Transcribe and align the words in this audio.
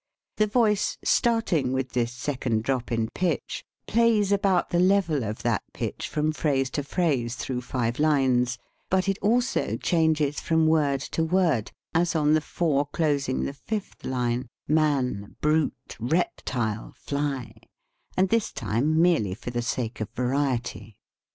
The 0.37 0.47
voice 0.47 0.97
starting 1.03 1.73
with 1.73 1.91
this 1.91 2.11
second 2.11 2.63
drop 2.63 2.91
in 2.91 3.09
pitch, 3.11 3.63
plays 3.85 4.31
about 4.31 4.71
the 4.71 4.79
level 4.79 5.23
of 5.23 5.43
that 5.43 5.61
pitch 5.73 6.07
from 6.07 6.31
phrase 6.31 6.71
to 6.71 6.83
phrase 6.83 7.35
through 7.35 7.61
five 7.61 7.99
lines, 7.99 8.57
but 8.89 9.07
it 9.07 9.19
also 9.21 9.77
changes 9.77 10.39
from 10.39 10.65
word 10.65 11.01
to 11.01 11.23
word, 11.23 11.71
as 11.93 12.15
on 12.15 12.33
the 12.33 12.41
four 12.41 12.87
closing 12.87 13.43
the 13.43 13.53
fifth 13.53 14.03
line, 14.03 14.47
"Man, 14.67 15.35
brute, 15.39 15.97
reptile, 15.99 16.95
fly," 16.97 17.53
and 18.17 18.29
this 18.29 18.51
time 18.51 18.99
merely 18.99 19.35
for 19.35 19.51
the 19.51 19.61
sake 19.61 20.01
of 20.01 20.09
variety. 20.15 20.97